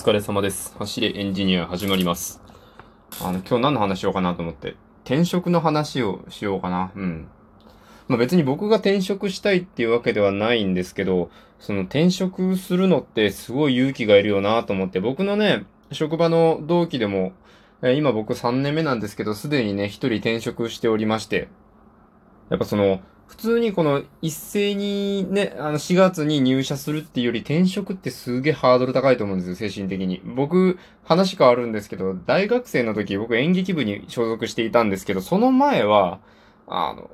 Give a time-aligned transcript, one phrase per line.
[0.00, 0.74] お疲れ様です。
[0.78, 2.40] 走れエンジニア始まります。
[3.20, 6.90] あの、今日何の話しようかなと思って、転職の話をしようかな。
[6.96, 7.28] うん。
[8.08, 17.32] まあ別に僕が転職したいっていうわけではないんですけど、その転職するのってすごい勇気がいるよなと思って、僕のね、職場の同期でも、
[17.82, 21.48] え今僕3年目なんですけど、すでにね、一人転職しておりまして、
[22.48, 30.20] やっぱその、普通にこの一斉にね、あの4月に入社するっていうより転職ってすげえハードル高いと思うんですよ、精神的に。
[30.24, 36.18] 僕、話変わるんですけど、大学生の時僕演劇部に所属していたんですけど、その前は、
[36.66, 37.08] あの、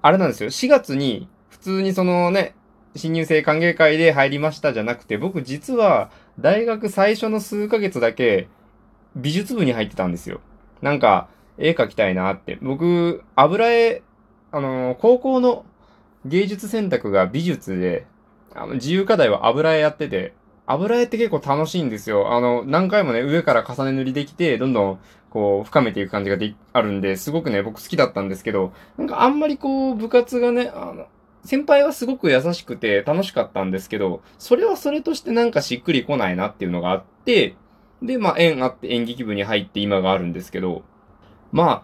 [0.00, 2.54] あれなんですよ、4月に普通にそのね、
[2.96, 6.10] 新入生歓迎会で入りましたじゃなくて、僕実は
[6.40, 8.48] 大学最初の数ヶ月だけ
[9.14, 10.40] 美術部に入ってたんですよ。
[10.80, 12.58] なんか、絵描きたいなって。
[12.62, 14.02] 僕、油絵、
[14.50, 15.64] あの、高校の
[16.24, 18.06] 芸術選択が美術で、
[18.54, 20.34] あの、自由課題は油絵やってて、
[20.66, 22.32] 油絵って結構楽しいんですよ。
[22.32, 24.98] あの、何回もね、上から重ね塗りできて、どんどん、
[25.30, 31.06] こう、深めていく感じがであるんで、すごくね、僕好きだったんですけど、なんかあんまりこう、部活がね、あの、
[31.44, 37.54] 先輩はすごく優しくて楽しかったんですけど、それはそれとしてなんかしっくりこないなっていうのがあって、
[38.02, 40.82] で、まあ、縁あって演劇部に入って今があるんですけど、
[41.52, 41.82] まあ、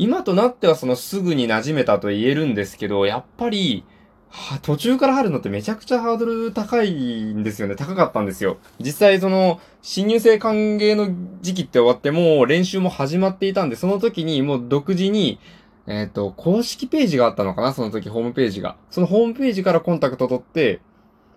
[0.00, 3.84] 今となってはそのすぐに馴染めたと言えるんですけど、やっぱり、
[4.30, 7.76] は途中から入るのってめちゃくちゃハードル高いんですよね。
[7.76, 8.56] 高かったんですよ。
[8.78, 11.10] 実際その、新入生歓迎の
[11.42, 15.38] 時期って終わってもう練習も始まっていたんで、その時にもう独自に、
[15.86, 18.76] えっ、と、公式ページがあったのかなその時ホームページが。
[18.88, 20.80] そのホームページからコンタクト取って、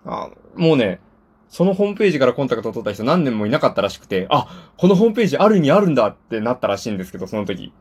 [0.06, 1.00] あもうね、
[1.50, 7.74] そのホームページからコンタクト取った人何年もいなかったらしくて、あ、このホームページある意味あるんだってなったらしいんですけど、その時。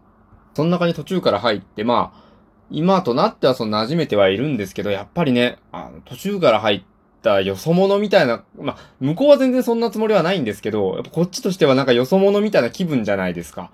[0.54, 2.24] その中に途中から入って、まあ、
[2.70, 6.84] 今となってはその馴染めてはいるんですけど、やっぱりね、あの途中から入っ
[7.22, 13.72] たよそ者みたいな、まあ、向こうは全然そんなつもりはないんですけど、やっぱこっちとしてはなんかよそ者みたいな気分じゃないですか。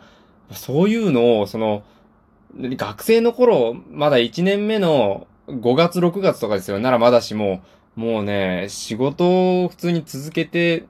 [0.52, 1.84] そういうのを、その、
[2.58, 6.80] 学生の頃、まだ1年目の5月6月とかですよ。
[6.80, 7.62] ならまだしも、
[7.96, 10.86] もうね、仕事を普通に続けて、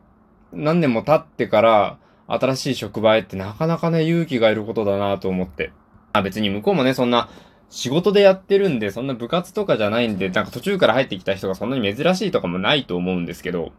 [0.54, 1.98] 何年も経ってから、
[2.28, 5.72] 新しい職場へってなかなかね、勇気がいることだなと思って。
[6.14, 7.30] あ、別に向こうもね、そんな、
[7.70, 13.72] 仕事でやってるんで、そんな部活とかじゃないんで、なんか途中から入ってきた人がそんなに珍しいとかもないと思うんですけど。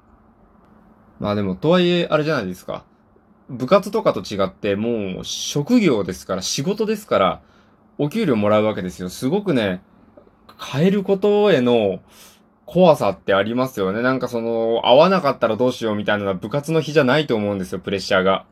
[1.19, 2.85] まあでも、とはいえ、あれじゃないですか。
[3.49, 7.41] 部活とかと違って、もう、職業ですから、仕事ですから、
[7.99, 9.09] お給料もらうわけですよ。
[9.09, 9.83] すごくね、
[10.59, 12.01] 変えることへの
[12.65, 14.01] 怖さってありますよね。
[14.01, 18.45] なんかその、合わなかったらどうしようみたいなのは部活の日じゃないと思うんですよ、プレッシャーが。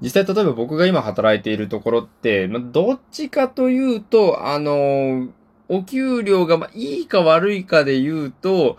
[0.00, 5.28] 実際例えば僕が今働いているところって、まあ、どっちかというと、あの
[5.68, 8.78] お給料が、まあ、いいか悪いかで言うと、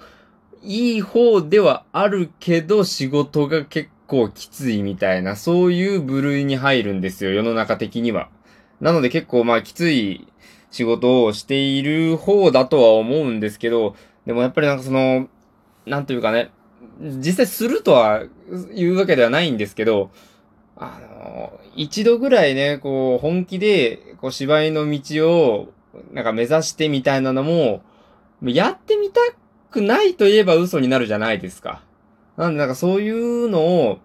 [0.64, 8.30] いい方ではあるけど、仕事が結構きついみたいな、そういう部類に入るんですよ、世の中的には。
[8.80, 10.28] なので結構まあきつい
[10.72, 13.96] 仕事をしている方だとは思うんですけど、
[14.26, 15.28] でもやっぱりなんかその、
[15.86, 16.52] なんというかね、
[17.00, 18.24] 実際するとは
[18.76, 20.12] 言うわけではないんですけど、
[20.78, 25.74] あの、一度ぐらいね、こう、本気で、こう、芝居の道を、
[26.12, 27.82] なんか目指してみたいなのも、
[28.44, 29.20] やってみた
[29.70, 31.84] くないと言えば嘘になるじゃないですか。
[32.38, 34.00] なんでなんかそういうのを、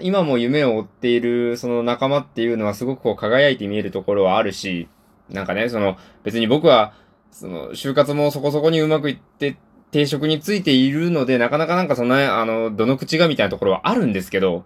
[0.00, 4.88] 今も夢を追っているその仲間っていうのはすごくこう輝いて見えるところはあるし、
[5.28, 6.94] なんかね、その別に僕は、
[7.30, 9.56] その就活もそこそこにうまくいって
[9.90, 14.64] 定職についているので、なかなかなんかそんな、あの、どの口がみたいなところはあるんですけど、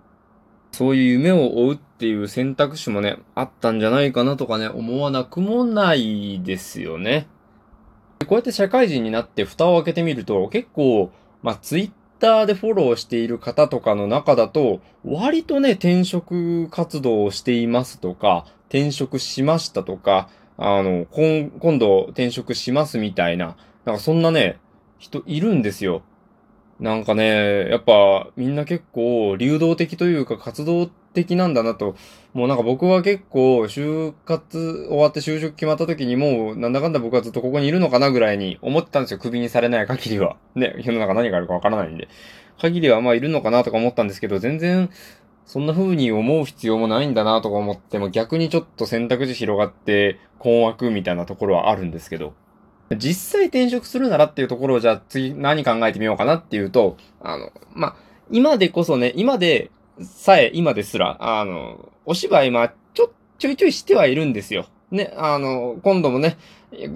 [0.72, 7.26] そういう夢を追うっていう選択肢もね、あったんじゃないかなとかね、思わなくもないですよね。
[8.26, 11.10] こうやって社会人になって蓋を開けてみると、結構、
[11.42, 24.58] まあ、ツイッターでフォローしている方とかの中だと、割とね、転職活動をしていますとか、転職しましたとか、あの、今今度転職しますみたいな、なんかそんなね、
[24.98, 26.02] 人いるんですよ。
[26.80, 31.96] なんかね、やっぱみんな結構流動的というか活動的なんだなと。
[32.34, 39.18] もうなんか僕は結構就活終わって就職決まった時にもうなんだかんだ僕はずっとここにいるのかなぐらいに思ってたんですよ。
[39.18, 40.36] クビにされない限りは。
[40.54, 42.08] ね、世の中何があるかわからないんで。
[42.60, 44.88] 限りはまあいるのかなとか思ったんですけど、全然
[45.46, 52.34] そんな風に思う必要もないんだなとか思っても逆にちょっと選択肢広がって困惑みたいなところはあるんですけど。
[52.96, 57.96] 実際転職するならっていうところをじゃあ次何考えてみようかなっていうと、あの、まあ、
[58.30, 59.70] 今でこそね、今で
[60.02, 64.66] さえ、今ですら、あの、お芝居まあ、ちょ、ちょいちょいしてはいるんですよ。
[64.90, 66.38] ね、あの、今度もね、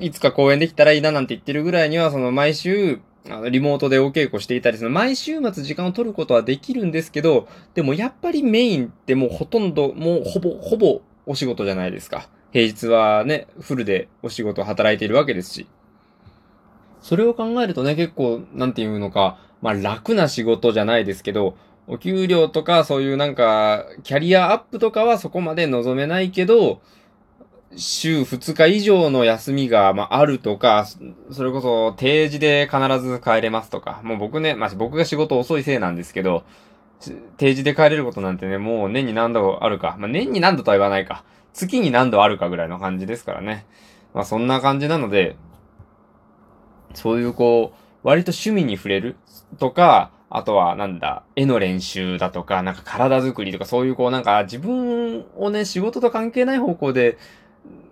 [0.00, 4.90] いつか公演できたらいいななんて言ってるぐらいには、その毎週、あの、リモートでお稽古していたりする。
[4.90, 12.28] 毎週末時間を取ることはできるんですけど、でもやっぱりメインってもうほとんど、もうほぼ、ほぼお仕事じゃないですか。
[12.52, 15.66] 平日はね、フルでお仕事働いているわけですし。
[17.02, 21.56] それを考えるとね、結構、なんていうのか、まあ楽な仕事じゃないですけど、
[21.86, 26.80] お給料とかそういうなんか、キャリアアップとかはそこまで望めないけど、
[27.76, 30.86] 週2日以上の休みが、まあ、あるとか、
[31.30, 36.44] それこそ定時で必ず帰れますとか、もう僕ね、まあ、僕が仕事遅いせいなんですけど、
[37.36, 39.96] 定時で帰れることなんてね、もう年に何度あるか。
[39.98, 41.24] まあ、年に何度とは言わないか。
[41.52, 43.66] 月に何度あるかぐらいの感じですからね。
[44.14, 45.36] まあ、そんな感じなので、
[46.94, 49.16] そういうこう、割と趣味に触れる
[49.58, 57.18] とか、あとはなんだ、絵の練習だとか、なんか体作りとかそういうこうなんか自分をね、仕事と関係ない方向で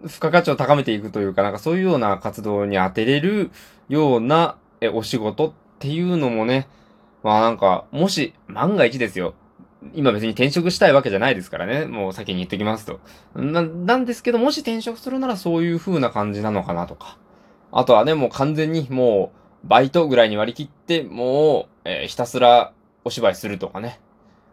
[0.05, 3.51] 付加価値を高めていくというか、なんかそういうような活動に当てれる
[3.89, 6.67] ようなえお仕事っていうのもね、
[7.23, 9.35] まあなんか、もし万が一ですよ。
[9.95, 11.87] 今別に転職したいわけじゃないですからね。
[11.87, 13.01] もう先に言ってきますと。
[13.35, 17.17] な、なんですけど、もし転職するならそういう風な感じなのかなとか。
[17.73, 19.33] あとはね、もう完全にも
[19.65, 22.73] う、バイトぐらいに割り切って、もう、えー、ひたすら
[23.05, 24.01] お芝居するとかね。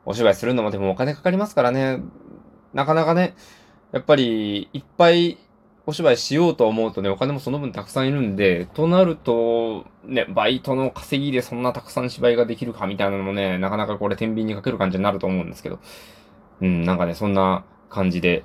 [0.05, 1.99] お芝居するのもでもお金かかりますからね。
[2.73, 3.35] なかなかね、
[3.91, 5.37] やっぱり、いっぱい
[5.85, 15.79] お芝居しようと思うとね、お金もその分たくさんいるんで、となると、ね、バイトの稼ぎでそんなたくさん芝居ができるかみたいなのもね、なかなかこれ天秤にかける感じになると思うんですけど。
[16.59, 18.43] うん、なんかね、そんな感じで。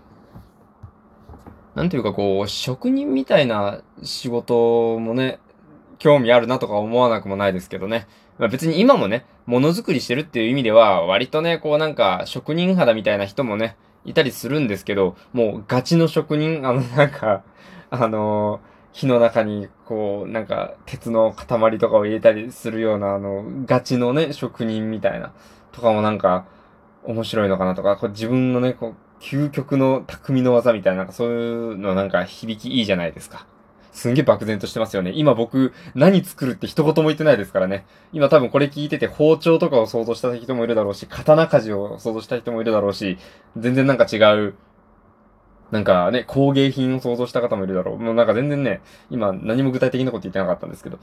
[1.75, 5.39] なんていうかこう、職人みたいな仕事もね、
[5.99, 8.07] 興味あるなとか思わなくもないですけどね。
[8.39, 17.43] まあ、別に今もね、ものづくりしてるっていう意味では、割とね、こうなんか、職人肌みたいな人もね、いたりするんですけど、もうガチの職人、あの、なんか、
[17.91, 18.61] あの
[18.93, 25.33] 火の中に、こう、なんか、鉄の塊とかを入れたりするような、あの、ガチのね、職人みたいな、
[25.73, 26.47] とかもなんか、
[27.05, 31.33] 面白いのかなとか、こう自分のね、こう、究極の匠の技みたいな、なんかそうい
[31.75, 33.47] うのなんか響きいいじゃないですか。
[33.93, 35.13] すんげえ漠然としてますよね。
[35.15, 37.87] 今僕、何作るって一言も言ってないですからね。
[38.13, 43.17] 今多分これ聞いてて包丁とかを想像した人もいるだろうし、刀鍛冶を想像した人もいるだろうし、
[43.57, 44.55] 全然なんか違う、
[45.71, 47.99] なんかね、工芸品を想像した方もいるだろう。
[47.99, 50.99] もうなんか全然ね、今何も具体的なこと言ってなかったんですけど。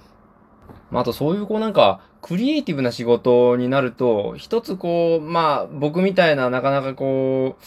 [0.92, 7.64] まあ、あとそういうこうなんか、クリエイティブな仕事になると、一つこう、まあ、僕みたいななかなかこう、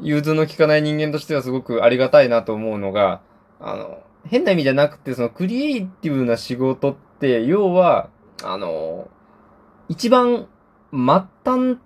[0.00, 3.20] 融通の利かない人間としてはすごくありがたいなと思うのが、
[3.60, 8.10] あの、変な意味じゃなくて、そのクリエイティブな仕事って、要は、
[8.42, 9.08] あの、
[9.88, 10.48] 一番、
[10.92, 10.98] 末
[11.44, 11.78] 端、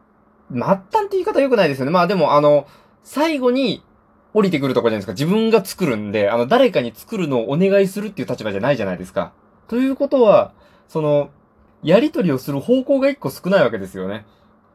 [0.51, 1.91] 末端って言い方良くないですよね。
[1.91, 2.67] まあでも、あの、
[3.05, 3.83] 最後に
[4.35, 5.13] 降りてくるとこじゃないですか。
[5.13, 9.33] 自分が作るんで、あの、誰かに作るのをお願いするっていう立場じゃないじゃないですか。
[9.69, 10.53] ということは、
[10.89, 11.31] その、
[11.83, 14.27] やりとりをする方向が一個少ないわけですよね。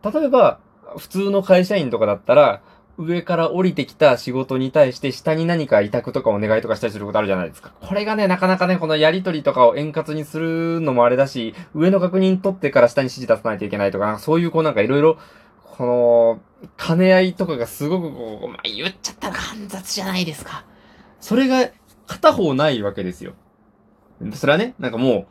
[0.03, 0.59] 例えば、
[0.97, 2.61] 普通の会社員とかだったら、
[2.97, 7.74] 上から降りてきた仕事に対して下に何か委託とかお願いとかしたりすることあるじゃないですか。
[7.81, 15.18] これがね、なかなかね、このやりとりとかを円滑にするのもあれだし、上の確認取ってから下に指示出さないといけないとか、そういうこうなんかいろいろ、
[15.63, 16.42] この、
[16.77, 20.65] 兼ね合いとかがすごくこう、まあ、言っちゃったら煩雑じゃないですか。
[21.19, 21.69] それが
[22.07, 23.33] 片方ないわけですよ。
[24.33, 25.27] それはね、なんかもう、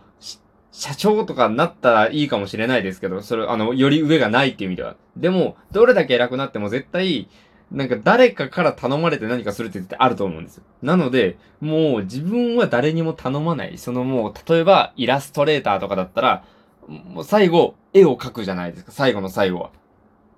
[0.71, 4.97] 社長とかになったらいいかもしれないですけど、それ、あの、より上がないっていう意味では。
[5.17, 7.29] でも、どれだけ偉くなっても絶対、
[7.75, 10.63] なんか誰かから頼まれて何かするって絶対あると思うんですよ。
[10.81, 13.79] なので、もう自分は誰にも頼まない。
[13.79, 16.45] そのもう、例えばイラストレーターとかだったら、
[16.87, 18.93] もう最後、絵を描くじゃないですか。
[18.93, 19.71] 最後の最後は。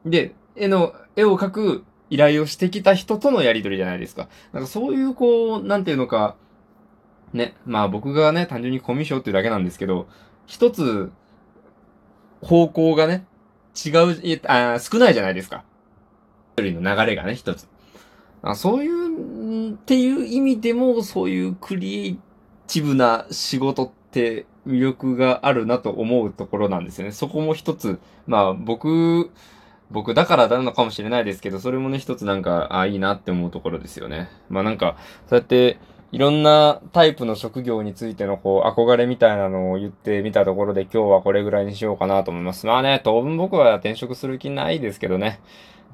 [0.07, 4.28] で、絵の、絵を描く依頼をしてきた人とのやりとりじゃないですか。
[4.52, 6.37] なんかそういうこう、なんていうのか、
[7.35, 10.07] ね、まあ僕がね、単純にコミュ障っていうだけなんですけど、
[10.47, 11.11] 一つ、
[12.40, 13.26] 方向がね、
[13.85, 15.64] 違う、あ少ないじゃないですか。
[16.63, 17.69] 人の流れがね、一つ。
[18.43, 22.19] あそういう、っていう意味でも、そういうクリエイ
[22.67, 27.13] ティブな仕事って魅力があるなと思うところなんですよね。
[27.13, 29.31] そこも一つ、まあ僕、
[29.91, 34.29] 僕だからなのかもしれないですけど、それもね、一つなんか、あ、いいなって思うところですよね。
[34.49, 34.97] まあなんか、
[35.29, 35.79] そうやって、
[36.13, 42.67] いろんなタイプの職業についてのこう憧れみたいなのを言ってみたところで今日はこれぐらいにしようかなと思います。
[42.67, 45.41] まあね、当分僕は転職する気ないですけどね。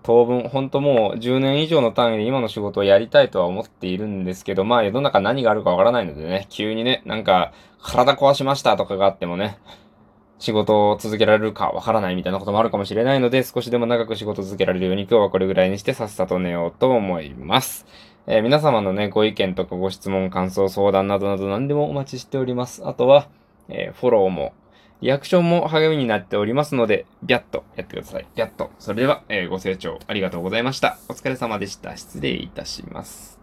[0.02, 9.58] 当分、ほんともう10年以上の単位で今の仕事をやりたいとは思っているんですけど、まあ世の中何があるかわからないのでね、急にね、なんか体壊しましたとかがあってもね、
[10.38, 17.86] 仕事を続けられるかわからないみたいなこともあるかもしれないので、少しでも長く仕事続けられるように今日はこれぐらいにしてさっさと寝ようと思います。
[18.26, 22.82] えー、皆様のね、ご意見とかご質問、感想、相談などなど何でもお待ちしております。
[22.84, 23.28] あとは、
[23.68, 24.52] えー、フォローも、
[25.02, 28.26] リアクションも励みになっておりますので、ビャッとやってください。
[28.36, 28.70] ビャッと。
[28.78, 30.96] それでは、えーご清聴ありがとうございました。
[31.08, 31.96] お疲れ様でした。
[31.96, 33.41] 失礼いたします。